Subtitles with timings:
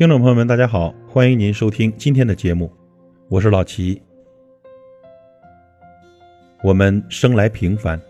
[0.00, 2.72] 听众朋友们，大家好，欢迎您收听今天的节目，
[3.28, 4.00] 我是老齐。
[6.62, 8.00] 我们生来平凡，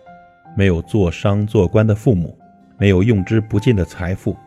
[0.55, 2.33] 没有做商做官的父母，
[2.77, 4.37] 没有用之不尽的财富，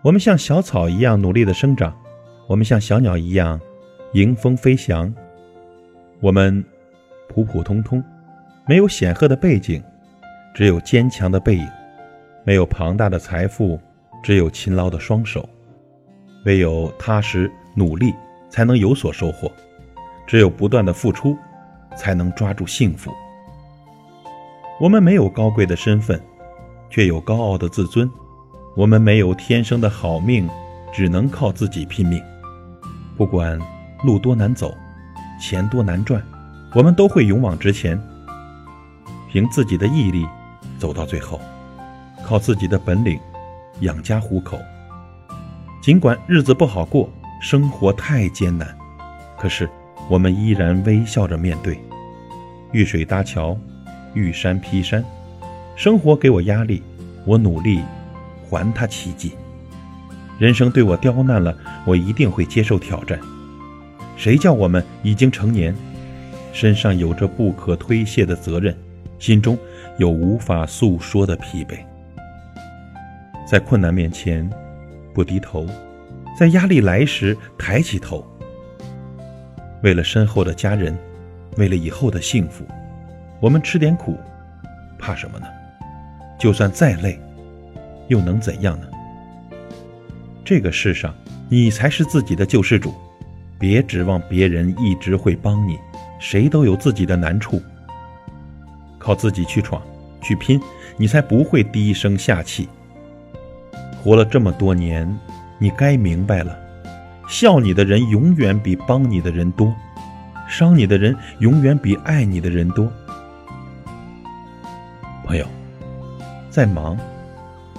[0.00, 1.94] 我们像小草一样努力的生长，
[2.46, 3.60] 我们像小鸟一样
[4.14, 5.14] 迎风飞翔，
[6.20, 6.64] 我们
[7.28, 8.02] 普普通通，
[8.66, 9.84] 没有显赫的背景，
[10.54, 11.68] 只有坚强的背影，
[12.44, 13.78] 没有庞大的财富，
[14.22, 15.46] 只有勤劳的双手。
[16.44, 18.14] 唯有踏实努力，
[18.48, 19.50] 才能有所收获；
[20.26, 21.36] 只有不断的付出，
[21.96, 23.12] 才能抓住幸福。
[24.80, 26.20] 我们没有高贵的身份，
[26.88, 28.08] 却有高傲的自尊；
[28.76, 30.48] 我们没有天生的好命，
[30.92, 32.22] 只能靠自己拼命。
[33.16, 33.58] 不管
[34.04, 34.72] 路多难走，
[35.40, 36.22] 钱多难赚，
[36.74, 38.00] 我们都会勇往直前，
[39.28, 40.24] 凭自己的毅力
[40.78, 41.40] 走到最后，
[42.24, 43.18] 靠自己的本领
[43.80, 44.56] 养家糊口。
[45.88, 48.68] 尽管日子不好过，生活太艰难，
[49.38, 49.66] 可是
[50.10, 51.80] 我们依然微笑着面对。
[52.72, 53.58] 遇水搭桥，
[54.12, 55.02] 遇山劈山，
[55.76, 56.82] 生活给我压力，
[57.24, 57.80] 我努力
[58.50, 59.32] 还他奇迹。
[60.38, 63.18] 人生对我刁难了，我一定会接受挑战。
[64.14, 65.74] 谁叫我们已经成年，
[66.52, 68.76] 身上有着不可推卸的责任，
[69.18, 69.56] 心中
[69.96, 71.78] 有无法诉说的疲惫，
[73.50, 74.46] 在困难面前。
[75.18, 75.66] 不低头，
[76.38, 78.24] 在压力来时抬起头。
[79.82, 80.96] 为了身后的家人，
[81.56, 82.64] 为了以后的幸福，
[83.40, 84.16] 我们吃点苦，
[84.96, 85.46] 怕什么呢？
[86.38, 87.18] 就算再累，
[88.06, 88.86] 又能怎样呢？
[90.44, 91.12] 这个世上，
[91.48, 92.94] 你才是自己的救世主，
[93.58, 95.76] 别指望别人一直会帮你。
[96.20, 97.60] 谁都有自己的难处，
[99.00, 99.82] 靠自己去闯，
[100.22, 100.60] 去拼，
[100.96, 102.68] 你才不会低声下气。
[104.08, 105.06] 活了这么多年，
[105.58, 106.58] 你该明白了，
[107.28, 109.70] 笑你的人永远比帮你的人多，
[110.48, 112.90] 伤你的人永远比爱你的人多。
[115.26, 115.46] 朋友，
[116.48, 116.96] 再忙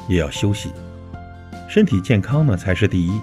[0.08, 0.70] 也要休息，
[1.68, 3.20] 身体健康呢才是第一。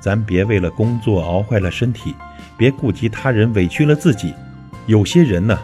[0.00, 2.14] 咱别为了工作熬坏了身体，
[2.56, 4.32] 别顾及他人委屈了自己。
[4.86, 5.58] 有些人呢，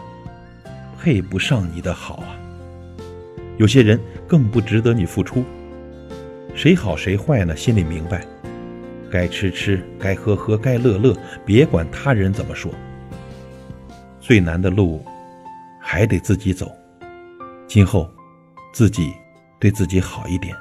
[1.01, 2.37] 配不上你的好啊，
[3.57, 5.43] 有些人更不值得你付出。
[6.55, 7.57] 谁好谁坏呢？
[7.57, 8.25] 心里明白，
[9.11, 12.73] 该吃吃，该喝喝，该乐乐，别管他人怎么说。
[14.21, 15.05] 最难的路，
[15.81, 16.71] 还得自己走。
[17.67, 18.09] 今后，
[18.73, 19.13] 自己
[19.59, 20.57] 对自己好一点。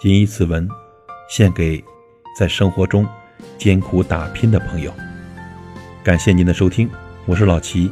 [0.00, 0.68] 谨以此文，
[1.28, 1.84] 献给
[2.38, 3.04] 在生活中
[3.58, 4.92] 艰苦打拼的朋友。
[6.04, 6.88] 感谢您的收听，
[7.26, 7.90] 我是老齐，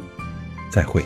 [0.71, 1.03] 再会。